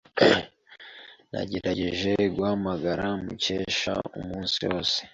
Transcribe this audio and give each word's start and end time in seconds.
Nagerageje 1.31 2.11
guhamagara 2.35 3.05
Mukesha 3.23 3.93
umunsi 4.19 4.57
wose. 4.69 4.99